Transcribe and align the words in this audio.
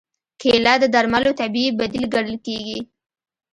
کېله 0.41 0.73
د 0.81 0.85
درملو 0.93 1.31
طبیعي 1.41 1.71
بدیل 1.79 2.05
ګڼل 2.13 2.37
کېږي. 2.45 2.79